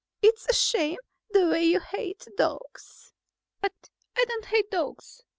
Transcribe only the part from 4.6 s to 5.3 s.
dogs!"